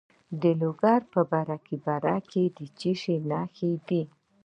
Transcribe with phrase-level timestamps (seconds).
[0.41, 4.03] د لوګر په برکي برک کې د څه شي نښې دي؟